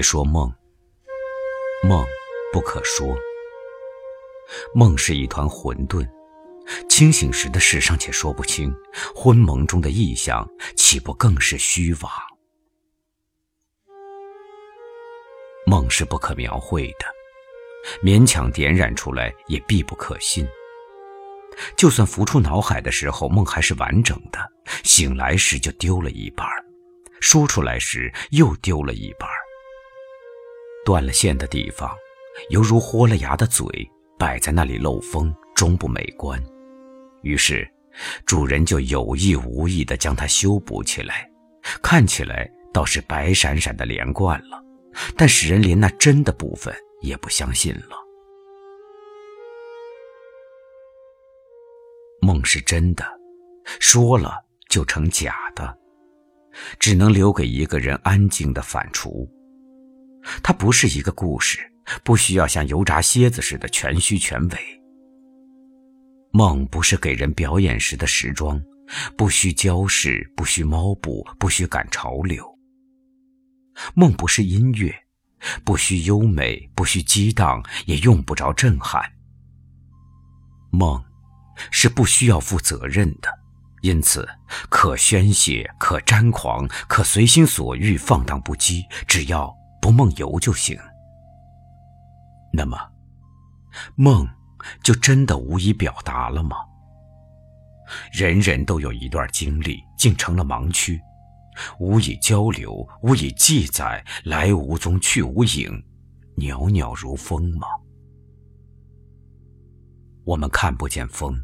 [0.00, 0.50] 别说梦，
[1.86, 2.02] 梦
[2.54, 3.14] 不可说。
[4.74, 6.08] 梦是一团混沌，
[6.88, 8.74] 清醒时的事尚且说不清，
[9.14, 12.10] 昏蒙中的意象岂不更是虚妄？
[15.66, 17.04] 梦是不可描绘的，
[18.02, 20.48] 勉强点染出来也必不可信。
[21.76, 24.38] 就算浮出脑海的时候，梦还是完整的，
[24.82, 26.48] 醒来时就丢了一半，
[27.20, 29.28] 说出来时又丢了一半。
[30.84, 31.90] 断了线的地方，
[32.50, 33.66] 犹如豁了牙的嘴，
[34.18, 36.42] 摆在那里漏风，终不美观。
[37.22, 37.70] 于是，
[38.24, 41.30] 主人就有意无意地将它修补起来，
[41.82, 44.62] 看起来倒是白闪闪的连贯了，
[45.16, 47.96] 但使人连那真的部分也不相信了。
[52.22, 53.04] 梦是真的，
[53.80, 54.36] 说了
[54.68, 55.76] 就成假的，
[56.78, 59.28] 只能留给一个人安静的反刍。
[60.42, 61.58] 它不是一个故事，
[62.04, 64.58] 不需要像油炸蝎子似的全虚全伪。
[66.32, 68.62] 梦不是给人表演时的时装，
[69.16, 72.44] 不需交饰，不需猫步，不需赶潮流。
[73.94, 74.94] 梦不是音乐，
[75.64, 79.02] 不需优美，不需激荡，也用不着震撼。
[80.70, 81.02] 梦
[81.72, 83.28] 是不需要负责任的，
[83.82, 84.28] 因此
[84.68, 89.59] 可宣泄，可张狂，可随心所欲，放荡不羁，只要。
[89.80, 90.78] 不梦游就行。
[92.52, 92.76] 那么，
[93.96, 94.28] 梦
[94.82, 96.56] 就真的无以表达了吗？
[98.12, 101.00] 人人都有一段经历，竟成了盲区，
[101.78, 105.82] 无以交流，无以记载，来无踪，去无影，
[106.36, 107.66] 袅袅如风吗？
[110.24, 111.40] 我们看不见风，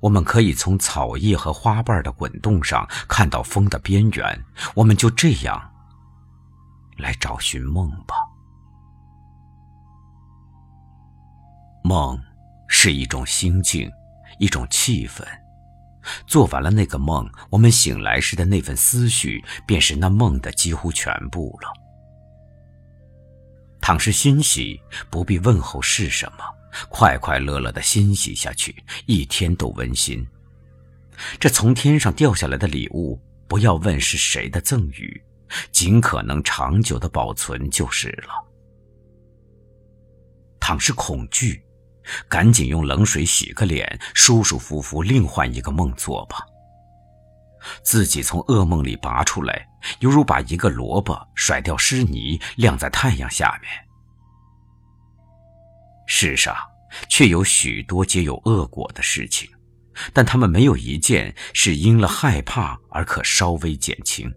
[0.00, 4.44] 我们可以从草叶和花瓣的滚动上看到风的边缘。
[4.74, 5.72] 我们就这样。
[6.96, 8.14] 来找寻梦吧。
[11.84, 12.20] 梦
[12.68, 13.90] 是一种心境，
[14.38, 15.24] 一种气氛。
[16.26, 21.68] 做完了那个梦，我们醒来时的那份思绪，便是那梦的几乎全部了。
[23.80, 24.80] 倘是欣喜，
[25.10, 26.44] 不必问候是什么，
[26.88, 30.26] 快快乐乐的欣喜下去，一天都温馨。
[31.38, 35.22] 这从天上掉下来的礼物，不要问是谁的赠予。
[35.70, 38.44] 尽可能长久的保存就是了。
[40.58, 41.62] 倘是恐惧，
[42.28, 46.44] 赶紧用冷水洗个脸，舒舒服服另换一个梦做吧。
[47.82, 49.66] 自己从噩梦里拔出来，
[50.00, 53.70] 犹如把一个萝卜甩掉湿泥，晾在太阳下面。
[56.06, 56.54] 世上
[57.08, 59.50] 却有许多皆有恶果的事情，
[60.12, 64.32] 但他们没有一件是因了害怕而可稍微减轻。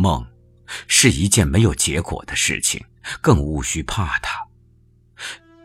[0.00, 0.24] 梦，
[0.86, 2.80] 是一件没有结果的事情，
[3.20, 4.38] 更无需怕它。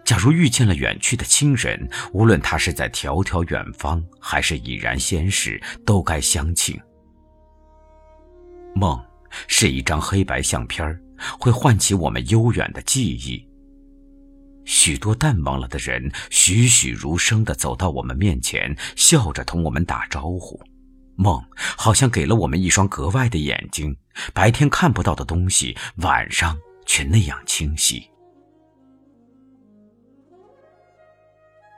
[0.03, 6.75] 假如遇见了远去的亲人，无论他是在迢迢远方，还是已然仙逝，都该相庆。
[8.73, 8.99] 梦，
[9.47, 10.99] 是一张黑白相片
[11.39, 13.47] 会唤起我们悠远的记忆。
[14.65, 20.59] 许多淡忘了的人，栩栩如生地走到我们面前，笑着同我们打招呼。
[21.15, 23.95] 梦好像给了我们一双格外的眼睛，
[24.33, 28.09] 白天看不到的东西，晚上却那样清晰。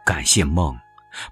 [0.05, 0.77] 感谢梦，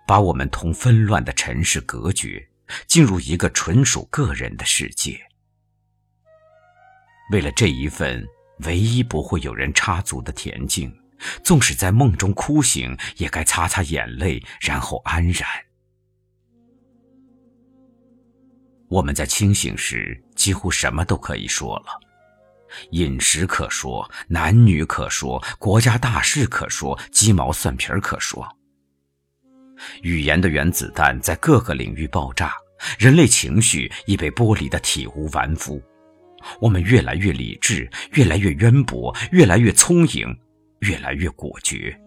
[0.08, 2.50] 把我们同纷乱的尘世隔绝，
[2.88, 5.20] 进入一个纯属个人的世界。
[7.32, 8.26] 为了这一份
[8.66, 10.94] 唯一不会有人插足的恬静，
[11.44, 15.48] 纵使在梦中哭醒，也该擦擦眼泪，然后安然。
[18.94, 21.86] 我们在清醒时几乎什么都可以说了，
[22.92, 28.48] 饮食可说，男女可说，国家大事可说，鸡毛蒜皮可说。
[30.04, 32.54] 语言的原子弹在各个领域爆炸，
[33.00, 35.82] 人类情绪已被剥离的体无完肤。
[36.62, 40.38] 我们越来越理智，越来越渊博，越来越聪颖，
[40.82, 42.00] 越来越果决。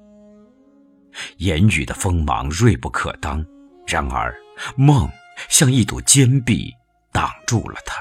[1.38, 3.44] 言语的锋芒锐不可当，
[3.88, 4.32] 然而
[4.76, 5.10] 梦。
[5.48, 6.74] 像一堵坚壁，
[7.12, 7.96] 挡住了他。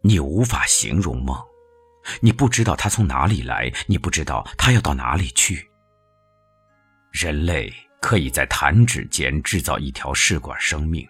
[0.00, 1.36] 你无法形容梦，
[2.20, 5.70] 你不知道它从哪里来，你不知道它要到哪里去。
[7.12, 11.08] 人类可以在弹指间制造一条试管生命，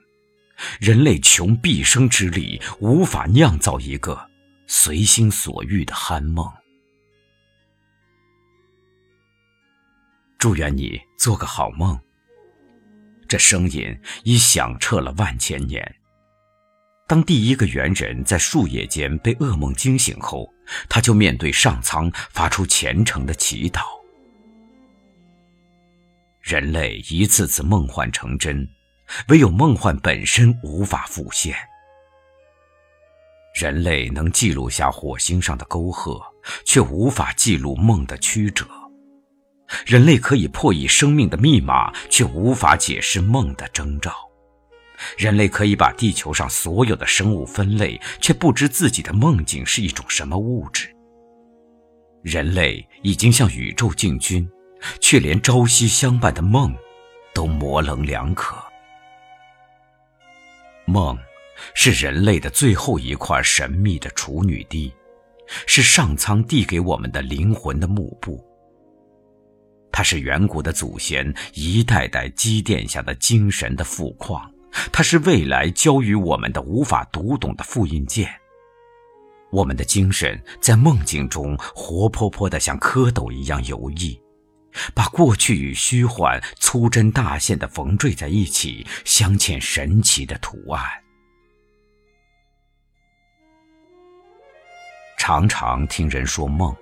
[0.78, 4.28] 人类穷毕生之力无法酿造一个
[4.66, 6.46] 随心所欲的酣梦。
[10.38, 11.98] 祝愿你做个好梦。
[13.32, 15.82] 这声音已响彻了万千年。
[17.06, 20.52] 当第一个猿人在树叶间被噩梦惊醒后，
[20.86, 23.80] 他就面对上苍发出虔诚的祈祷。
[26.42, 28.68] 人类一次次梦幻成真，
[29.28, 31.56] 唯有梦幻本身无法复现。
[33.58, 36.22] 人类能记录下火星上的沟壑，
[36.66, 38.66] 却无法记录梦的曲折；
[39.86, 44.10] 人类可以破译生命的密码，却无法解释梦的征兆；
[45.16, 50.94] 人类可以把地球上所有的生物分类，却不知自己的梦境是一种什么物质。
[52.22, 54.48] 人类已经向宇宙进军，
[55.00, 56.74] 却连朝夕相伴的梦，
[57.34, 58.56] 都模棱两可。
[60.84, 61.18] 梦。
[61.74, 64.92] 是人类的最后一块神秘的处女地，
[65.64, 68.44] 是上苍递给我们的灵魂的幕布。
[69.92, 74.50] 它是远古的祖先一代代积淀下的精神的富矿，
[74.90, 78.28] 它是未来交予我们的无法读懂的复印件。
[79.50, 84.18] 我们的精神在梦境中活泼泼的像蝌蚪一样游弋，
[84.94, 90.82] 把过去与虚幻粗针大线的缝缀在一起，镶嵌神奇的图案。
[95.18, 96.74] 常常听人说梦，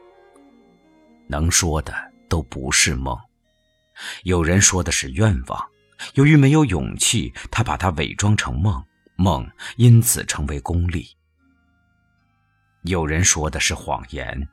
[1.26, 1.92] 能说的
[2.30, 3.14] 都不是梦。
[4.22, 5.62] 有人说的是愿望，
[6.14, 8.82] 由于没有勇气，他把它伪装成梦，
[9.16, 9.46] 梦
[9.76, 11.06] 因此成为功利。
[12.84, 14.48] 有人说的是谎言，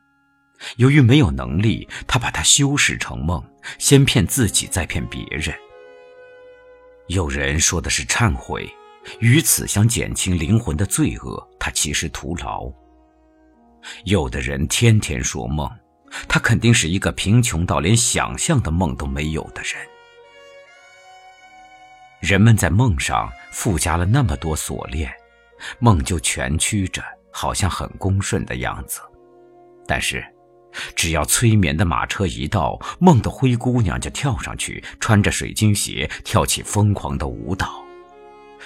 [0.75, 3.41] 由于没有能力，他把它修饰成梦，
[3.79, 5.55] 先骗自己，再骗别人。
[7.07, 8.69] 有人说的是忏悔，
[9.21, 12.69] 于此想减轻灵魂的罪恶，他其实徒劳。
[14.03, 15.69] 有的人天天说梦，
[16.27, 19.75] 他肯定是一个贫穷到连想象的梦都没有的人。
[22.19, 25.11] 人们在梦上附加了那么多锁链，
[25.79, 29.01] 梦就蜷曲着，好像很恭顺的样子。
[29.87, 30.25] 但是，
[30.95, 37.83] 只要催眠的马车一到，梦的灰姑娘就跳上去，穿着水晶鞋，跳起疯狂的舞蹈。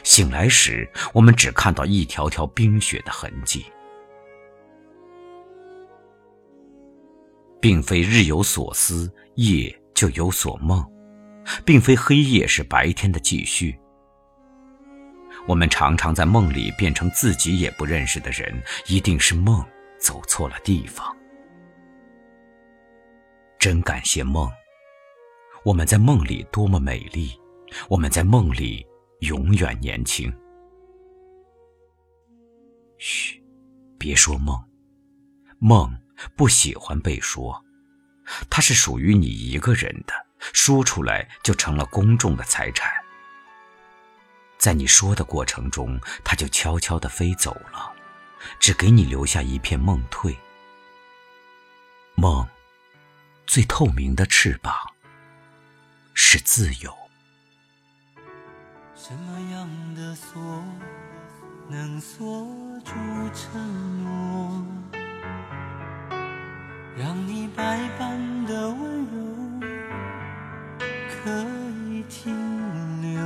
[0.03, 3.65] 醒来时，我们只看到一条条冰雪的痕迹。
[7.61, 10.83] 并非日有所思，夜就有所梦，
[11.63, 13.77] 并非黑夜是白天的继续。
[15.47, 19.63] 我们常常在梦里变成自己也不认识的人，一定是梦
[19.99, 21.15] 走错了地方。
[23.59, 24.49] 真感谢梦，
[25.63, 27.31] 我们在梦里多么美丽，
[27.89, 28.83] 我们在梦里
[29.19, 30.33] 永远年轻。
[32.97, 33.39] 嘘，
[33.99, 34.59] 别说梦，
[35.59, 36.00] 梦。
[36.35, 37.63] 不喜欢被说，
[38.49, 40.13] 它是属于你一个人的，
[40.53, 42.91] 说出来就成了公众的财产。
[44.57, 47.91] 在你说的过程中，它就悄悄地飞走了，
[48.59, 50.37] 只给你留下一片梦退。
[52.15, 52.47] 梦，
[53.47, 54.73] 最透明的翅膀
[56.13, 56.95] 是自由。
[58.95, 60.39] 什么样的锁
[61.67, 62.47] 能锁
[62.85, 62.93] 住
[63.33, 64.63] 承诺？
[66.97, 69.17] 让你百般的温柔
[71.09, 71.31] 可
[71.89, 72.35] 以停
[73.01, 73.17] 留，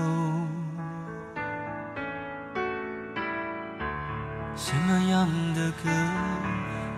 [4.55, 5.89] 什么样的歌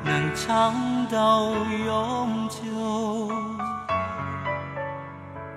[0.04, 0.74] 能唱
[1.10, 1.52] 到
[1.86, 3.32] 永久？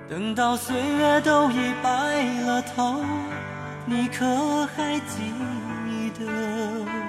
[0.09, 1.89] 等到岁月都已白
[2.45, 3.03] 了头，
[3.85, 5.33] 你可还记
[6.17, 7.00] 得？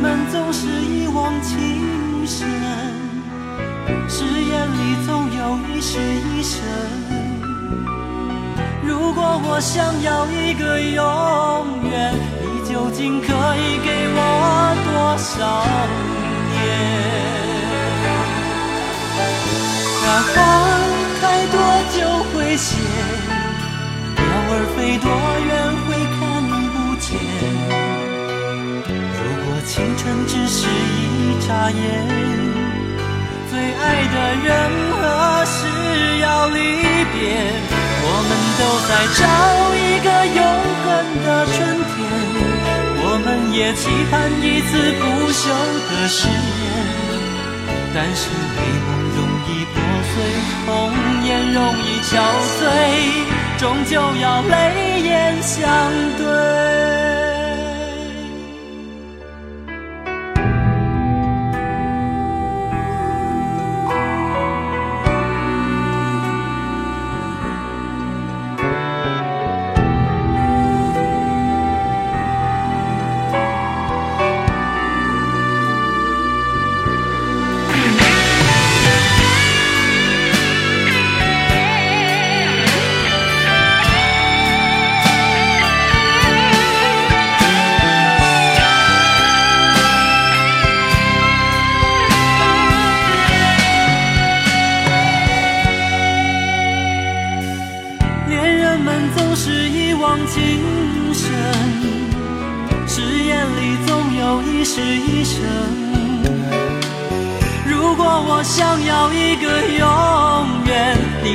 [0.00, 2.48] 们总是一往情深，
[4.08, 6.58] 誓言里总有一世一生。
[8.82, 11.04] 如果我想要一个永
[11.90, 14.18] 远，你究竟可以给我
[14.86, 14.88] 多
[15.18, 15.36] 少
[16.50, 16.58] 年？
[20.02, 20.34] 那花
[21.20, 21.54] 开多
[21.92, 21.98] 久
[22.32, 22.68] 会谢？
[24.16, 25.06] 鸟儿飞多
[25.46, 25.49] 远
[30.30, 31.78] 只是一眨眼，
[33.50, 33.82] 最爱
[34.14, 34.48] 的人
[34.94, 35.02] 何
[35.44, 35.58] 时
[36.22, 36.56] 要离
[37.10, 37.18] 别？
[38.02, 39.20] 我们都在找
[39.74, 40.08] 一个
[40.38, 40.40] 永
[40.84, 40.86] 恒
[41.26, 41.58] 的春
[41.90, 41.98] 天，
[43.02, 44.70] 我们也期盼一次
[45.00, 45.42] 不朽
[45.90, 46.62] 的誓言。
[47.92, 49.18] 但是美梦容
[49.48, 49.74] 易破
[50.12, 50.14] 碎，
[50.64, 50.68] 红
[51.26, 52.08] 颜容易憔
[52.60, 52.62] 悴，
[53.58, 54.54] 终究要泪
[55.02, 55.58] 眼相
[56.16, 56.22] 对。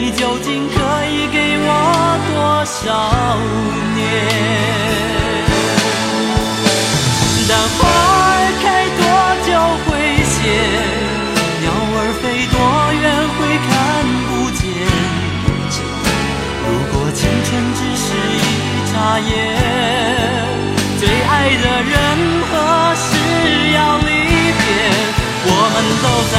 [0.05, 0.75] 你究竟可
[1.07, 1.67] 以给我
[2.29, 2.77] 多少
[3.95, 4.05] 年？
[7.49, 8.65] 但花儿开
[9.01, 9.01] 多
[9.41, 9.49] 久
[9.81, 9.89] 会
[10.29, 10.37] 谢？
[11.59, 12.55] 鸟儿飞多
[13.01, 13.73] 远会看
[14.29, 14.63] 不见？
[16.61, 18.45] 如果青春只是一
[18.93, 19.33] 眨眼，
[20.99, 21.91] 最爱的人
[22.45, 22.53] 何
[22.93, 23.09] 时
[23.73, 24.69] 要离别？
[25.47, 26.35] 我们都在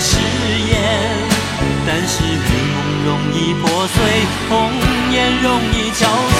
[0.00, 0.16] 誓
[0.70, 0.72] 言。
[1.86, 2.28] 但是美
[2.74, 3.96] 梦容易破碎，
[4.48, 4.52] 红
[5.10, 6.37] 颜容易憔悴，